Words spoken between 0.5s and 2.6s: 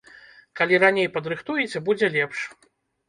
Калі раней падрыхтуеце, будзе лепш.